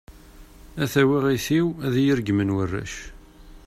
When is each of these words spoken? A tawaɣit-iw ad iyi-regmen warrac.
A 0.83 0.85
tawaɣit-iw 0.93 1.67
ad 1.85 1.93
iyi-regmen 1.97 2.53
warrac. 2.55 2.93